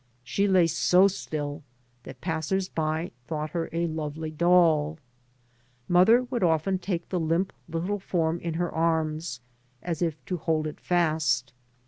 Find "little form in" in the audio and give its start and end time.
7.69-8.55